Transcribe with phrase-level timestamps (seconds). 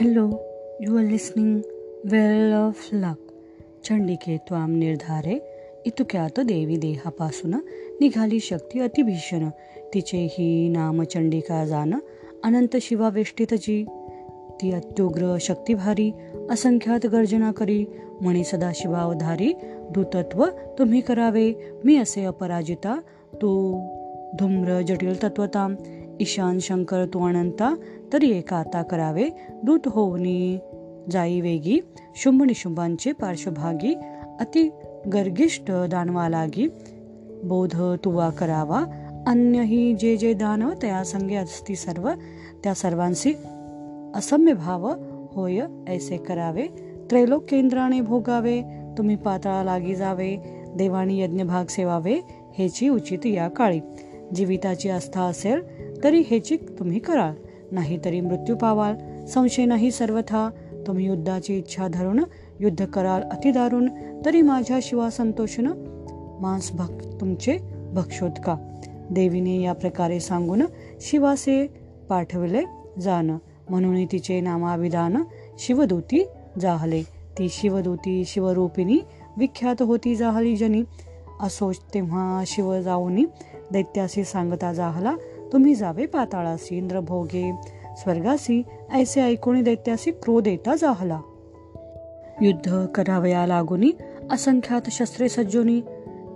[0.00, 0.30] Hello
[0.80, 1.58] you are listening
[2.04, 3.32] well of luck
[3.84, 5.38] चंडिके त्वाम निर्धारे
[5.86, 7.54] इतुक्यात देवी देहापासून
[8.00, 9.48] निघाली शक्ती अतिभीषण.
[9.94, 11.94] तिचे ही नाम चंडिका जाण
[12.44, 13.84] अनंत शिवा वेष्टितची
[14.62, 16.12] ती अत्युग्र शक्तिभारी
[16.50, 17.84] असंख्यात गर्जना करी
[18.20, 19.52] म्हणे सदाशिवावधारी
[19.90, 20.46] दूतत्व
[20.78, 21.52] तुम्ही करावे
[21.84, 23.00] मी असे अपराजिता
[23.34, 23.78] तू
[24.38, 25.74] धूम्र जटिल तत्वता.
[26.20, 27.76] ईशान शंकर तू अनंता
[28.12, 29.30] तरी एकाता करावे.
[29.64, 30.58] दूत होऊनी
[31.10, 31.80] जाई वेगी.
[32.16, 33.94] शुंभ निशुंभांचे पार्श्वभागी.
[34.40, 34.70] अति
[35.12, 36.68] गर्गिष्ट दानवा लागी
[37.44, 38.84] बोध तुवा करावा.
[39.26, 42.10] अन्यही जे जे दानव त्या संगे असती सर्व.
[42.64, 43.32] त्या सर्वांशी
[44.14, 44.92] असम्य भाव
[45.32, 46.66] होय ऐसे करावे.
[47.10, 48.62] त्रैलोक केंद्राने भोगावे.
[48.98, 50.36] तुम्ही पाताळा लागी जावे.
[50.76, 52.20] देवाणी यज्ञ भाग सेवावे.
[52.58, 53.80] हेची उचित या काळी.
[54.34, 55.81] जीविताची आस्था असेल.
[56.04, 57.34] तरी ह्याची तुम्ही कराल.
[57.72, 59.24] नाही तरी मृत्यू पावाल.
[59.26, 60.50] संशय नाही सर्वथा.
[60.86, 62.20] तुम्ही युद्धाची इच्छा धरून
[62.60, 63.88] युद्ध कराल अतिदारुण
[64.24, 65.66] तरी माझ्या शिवा संतोषन
[66.40, 67.58] मांस भक् तुमचे
[67.92, 68.56] भक्षोत का
[69.10, 70.62] देवीने या प्रकारे सांगून
[71.00, 71.66] शिवासे
[72.08, 72.62] पाठवले
[73.00, 73.36] जाण.
[73.70, 75.16] म्हणून तिचे नामाविधान
[75.58, 76.26] शिवदूती
[76.60, 77.02] जाहले.
[77.38, 78.98] ती शिवदूती शिवरूपिणी
[79.36, 80.82] विख्यात होती जाहली जनी.
[81.40, 83.24] असोच तेव्हा शिव जाऊनी
[83.72, 85.16] दैत्यासी सांगता जाहला.
[85.52, 87.52] तुम्ही जावे पाताळासी इंद्रभोगे.
[87.96, 91.20] स्वर्गासी ऐसे ऐकून दैत्यासी क्रोध येता जाहला.
[92.42, 93.92] युद्ध करावया लागुनी
[94.30, 95.80] असंख्यात शस्त्रे सज्जोनी.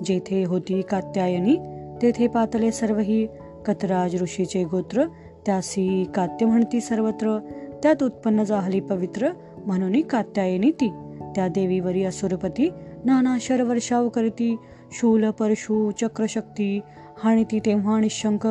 [0.05, 1.56] जेथे होती कात्यायनी
[2.03, 3.27] तेथे पातले सर्वही.
[3.67, 5.05] कतराज ऋषीचे गोत्र
[5.47, 7.39] त्यासी कात्य म्हणती सर्वत्र.
[7.83, 9.28] त्यात उत्पन्न जाहली पवित्र
[9.67, 10.89] म्हणून कात्यायनी ती.
[11.37, 12.70] त्या देवीवरी असुरपती
[13.05, 14.56] नाना शर वर्षाव करती.
[14.92, 16.81] शूल परशु चक्रशक्ती
[17.19, 18.47] हाणिती तेव्हा निशंक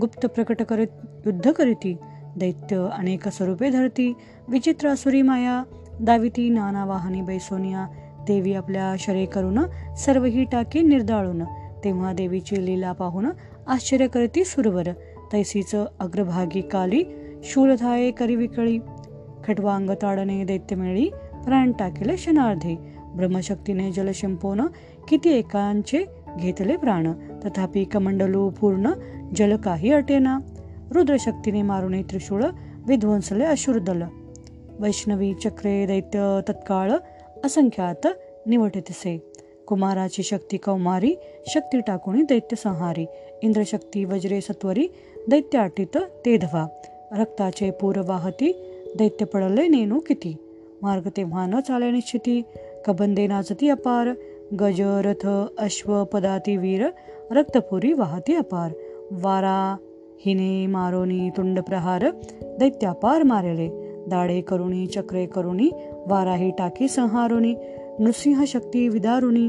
[0.00, 0.88] गुप्त प्रकट करीत
[1.26, 1.96] युद्ध करीती.
[2.36, 4.12] दैत्य अनेक स्वरूपे धरती.
[4.48, 5.62] विचित्र असुरी माया
[6.00, 7.86] दाविती नाना वाहनी बैसोनिया.
[8.26, 9.58] देवी आपल्या शरे करून
[9.94, 11.44] सर्वही टाकी निर्दाळून.
[11.84, 13.26] तेव्हा देवीची लीला पाहून
[13.66, 14.88] आश्चर्य करती सुरवर.
[15.32, 17.02] तैसीच अग्रभागी काली
[17.44, 18.78] शूलधाये करी विकळी.
[19.44, 21.08] खटवांग ताडणे दैत्य मिळी
[21.44, 22.76] प्राण टाकेले शनार्धे
[23.16, 24.60] ब्रह्मशक्तीने जलशिंपोन
[25.08, 26.04] किती एकांचे
[26.38, 27.12] घेतले प्राण.
[27.12, 28.90] तथापि कमंडलू पूर्ण
[29.36, 30.38] जल काही अटेना.
[30.92, 32.44] रुद्रशक्तीने मारुने त्रिशूळ
[32.86, 34.02] विध्वंसले अशुरदल.
[34.80, 36.92] वैष्णवी चक्रे दैत्य तत्काळ
[37.44, 38.06] असंख्यात
[38.46, 39.32] निवटतिसे.
[39.66, 41.14] कुमाराची शक्ती कौमारी
[41.46, 43.06] शक्ती टाकुणी दैत्य संहारी.
[43.42, 44.88] इंद्रशक्ती वज्रे सत्वरी
[45.28, 46.66] दैत्य आटीत ते धवा
[47.12, 48.52] रक्ताचे पूर वाहती
[48.98, 50.36] दैत्य पडले नेणू किती?
[50.82, 52.42] मार्ग तेव्हा न चाले निश्चिती.
[52.86, 54.08] कबंदे नाचती अपार.
[54.52, 55.24] गज रथ
[55.58, 56.82] अश्व पदाती वीर
[57.32, 58.72] रक्तपुरी वाहती अपार।
[59.22, 59.78] वारा
[60.24, 62.04] हिने मारोनी तुंड प्रहार
[62.58, 63.68] दैत्यापार मारेले।
[64.08, 65.70] दाडे करुणी चक्रे करुणी
[66.06, 67.54] वाराही टाकी संहारुणी
[68.00, 69.48] नृसिंह शक्ती विदारुणी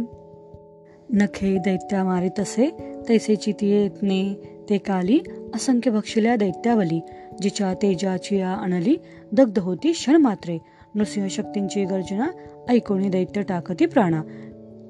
[1.09, 2.69] नखे दैत्या मारे तसे
[3.07, 4.21] तैसे चितियेतने
[4.69, 5.19] ते काली
[5.55, 6.99] असंख्य भक्षिल्या दैत्यावली
[7.41, 8.95] जिच्या तेजाची अणली
[9.33, 10.57] दग्ध होती क्षण मात्रे।
[10.95, 12.27] नृसिंह शक्तींची गर्जना
[12.69, 14.21] ऐकोणी दैत्य टाकती प्राणा।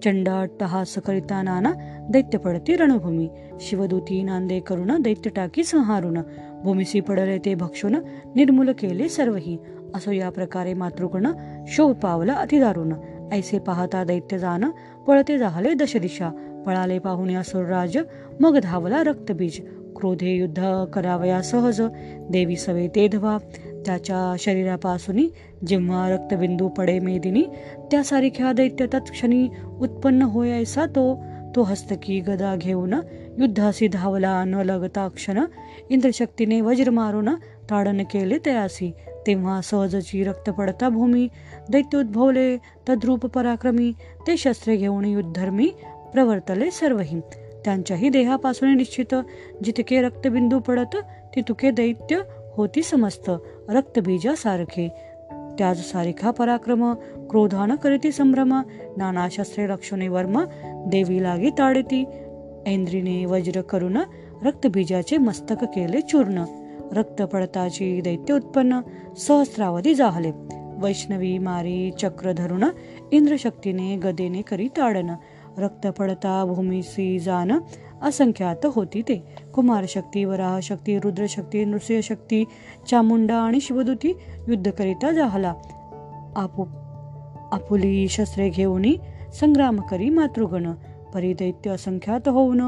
[0.03, 1.71] चंडा टहास करिता नाना
[2.11, 3.27] दैत्य पडती रणभूमी
[3.61, 6.21] शिवदूती नांदे करुण दैत्य टाकी संहारुण
[6.63, 7.95] भूमिसी पडले ते भक्षुन
[8.35, 9.57] निर्मूल केले सर्वही
[9.95, 11.27] असो या प्रकारे मातृगुण
[11.67, 12.93] शोभ पावला अतिदारुण
[13.33, 14.65] ऐसे पाहता दैत्य जाण
[15.07, 16.29] पळते जाहले दशदिशा
[16.65, 17.97] पळाले पाहुणे असुरराज
[18.41, 19.59] मग धावला रक्तबीज
[19.95, 20.61] क्रोधे युद्ध
[20.93, 21.81] करावया सहज
[22.31, 23.37] देवी सवे ते धवा
[23.85, 25.27] त्याच्या शरीरापासून
[25.67, 27.43] जेव्हा रक्तबिंदू पडे मेदिनी
[27.91, 29.47] त्यासारख्या दैत्य तत्क्षणी
[29.79, 31.23] उत्पन्न होयायसा तो
[31.55, 32.93] तो हस्तकी गदा घेऊन
[33.39, 35.43] युद्धासी धावला न लगता क्षण
[35.89, 37.29] इंद्रशक्तीने वज्र मारून
[37.69, 38.91] ताडन केले तयासी.
[39.27, 41.27] तेव्हा सहजची रक्त पडता भूमी
[41.69, 42.57] दैत्य उद्भवले
[42.89, 43.91] तद्रूप पराक्रमी
[44.27, 45.69] ते शस्त्रे घेऊन युद्धर्मी
[46.13, 47.19] प्रवर्तले सर्वही.
[47.65, 49.15] त्यांच्याही देहापासून निश्चित
[49.63, 50.95] जितके रक्तबिंदू पडत
[51.35, 52.21] तितुके दैत्य
[52.55, 53.31] होती समस्त.
[53.69, 54.87] रक्तबीजासारखे.
[55.57, 56.93] त्याच सारिखा पराक्रम
[57.29, 58.61] क्रोधान करीती संभ्रम
[58.97, 60.43] नानाशस्त्रे लक्षणे वर्म
[60.87, 62.05] देवी लागी ताडती.
[62.67, 63.97] ऐंद्रीने वज्र करून
[64.43, 66.43] रक्तबीजाचे मस्तक केले चूर्ण.
[66.91, 68.81] रक्त पडताची दैत्य उत्पन्न
[69.17, 70.31] सहस्रावधी जाहले.
[70.77, 72.63] वैष्णवी मारी चक्र धरून
[73.11, 75.11] इंद्रशक्तीने गदेने करी ताडन.
[75.57, 77.51] रक्त पडता भूमीसी जान
[78.01, 79.35] असंख्यात होती ते.
[79.53, 82.43] कुमारशक्ती वराहशक्ती रुद्रशक्ती नृसिंहशक्ती
[82.89, 84.13] चामुंडा आणि शिवदूती
[84.47, 85.53] युद्ध करिता जाहला.
[86.35, 86.65] आपू
[87.51, 88.83] आपुली शस्त्रे घेऊन
[89.39, 90.71] संग्राम करी मातृगण.
[91.13, 92.61] परिदैत्य असंख्यात होऊन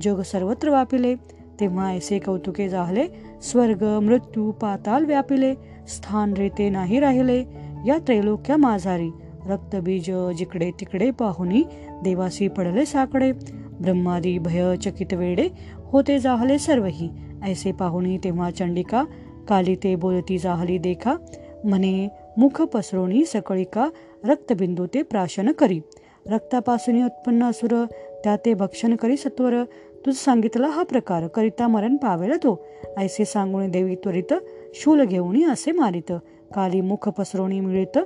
[0.00, 1.14] जग सर्वत्र व्यापिले.
[1.60, 3.06] तेव्हा ऐसे कौतुके जाहले
[3.42, 5.54] स्वर्ग मृत्यू पाताल व्यापिले.
[5.88, 7.44] स्थान रेते नाही राहिले
[7.86, 9.10] या त्रैलोक्या माझारी
[9.46, 11.62] रक्तबीज जिकडे तिकडे पाहुनी
[12.02, 13.32] देवासी पडले साकडे.
[13.80, 17.10] ब्रह्मादी भयचकित वेडे होते जाहले सर्वही.
[17.42, 19.04] ऐसे पाहुणी तेव्हा चंडिका
[19.48, 21.16] काली ते बोलती जाहली देखा.
[21.64, 22.08] म्हणे
[22.38, 23.88] मुख पसरोणी सकळिका
[24.24, 25.80] रक्तबिंदू ते प्राशन करी.
[26.26, 27.84] रक्तापासून उत्पन्न असुर
[28.24, 29.64] त्या ते भक्षण करी सत्वर.
[30.06, 32.64] तुझ सांगितला हा प्रकार करिता मरण पावेला तो.
[32.98, 34.34] ऐसे सांगून देवी त्वरित
[34.74, 36.12] शूल घेऊन असे मारित.
[36.54, 37.98] काली मुख पसरोणी मिळित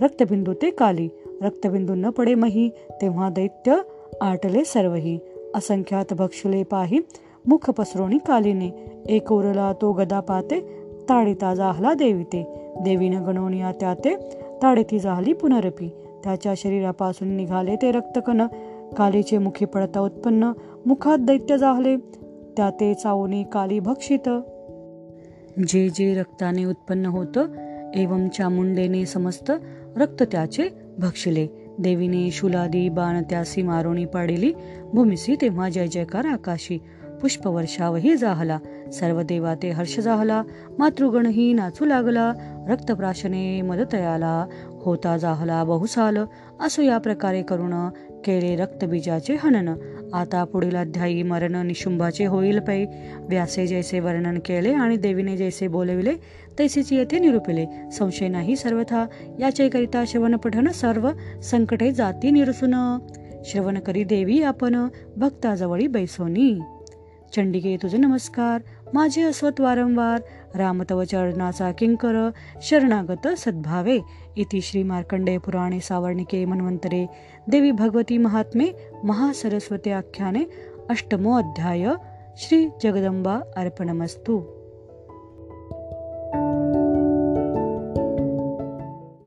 [0.00, 1.08] रक्तबिंदू ते काली.
[1.42, 2.70] रक्तबिंदू न पडे मही
[3.00, 3.76] तेव्हा दैत्य
[4.20, 5.18] आटले सर्वही.
[5.54, 6.98] असंख्यात भक्षले पाही
[7.46, 8.70] मुख पसरोणी कालीने.
[9.08, 10.60] एक उरला तो गदा पाते
[11.08, 12.72] ताडिता जाहला देविते.
[12.80, 14.16] देवीनं गणवणिया त्या ते
[14.62, 15.88] ताडेती जाहली पुनरपी.
[16.24, 18.46] त्याच्या शरीरापासून निघाले ते रक्तकण.
[18.96, 20.52] कालीचे मुखी पडता उत्पन्न
[20.86, 21.96] मुखात दैत्य जाहले.
[22.56, 24.28] त्या ते चावणी काली भक्षित.
[25.68, 27.46] जे जे रक्ताने उत्पन्न होतं
[27.94, 29.52] एवं चामुंडेने समस्त
[29.96, 30.68] रक्त त्याचे
[30.98, 31.59] भक्षिले.
[31.80, 34.52] देवीने शुलादी बाण त्यासी मारोणी पाडिली.
[34.92, 36.78] भूमिसी तेव्हा जय जयकार आकाशी.
[37.20, 38.58] पुष्पवर्षावही जाहला.
[38.92, 40.42] सर्व देवा ते हर्ष जाहला.
[40.78, 42.32] मातृगणही नाचू लागला.
[42.68, 44.46] रक्तप्राशने मदतयाला
[44.82, 46.18] होता जाहला बहुसाल.
[46.60, 47.88] असो या प्रकारे करून
[48.24, 49.74] केले रक्तबीजाचे हनन.
[50.12, 52.84] आता पुढील अध्यायी मरण निशुंभाचे होईल पै.
[53.20, 56.12] व्यासे जैसे वर्णन केले आणि देवीने जैसे बोलविले
[56.58, 57.66] तैसेच येथे निरूपिले.
[57.92, 59.06] संशय नाही सर्वथा.
[59.38, 59.70] याचे
[60.06, 61.10] श्रवण पठन सर्व
[61.42, 62.98] संकटे जाती निरसून.
[63.44, 66.58] श्रवण करी देवी आपण भक्ताजवळी बैसोनी.
[67.36, 68.60] चंडिके तुझे नमस्कार.
[68.94, 70.20] माझे अस्वत वारंवार.
[70.54, 72.30] रामतव चरणाचा किंकर
[72.62, 73.98] शरणागत सद्भावे
[74.36, 77.06] इति श्री मार्कंडेय पुराणे सावर्णिके मन्वंतरे
[77.48, 78.70] देवी भगवती महात्मे
[79.04, 80.44] महासरस्वती आख्याने
[80.90, 81.86] अष्टमो अध्याय
[82.36, 84.59] श्री जगदंबा अर्पणमस्तु।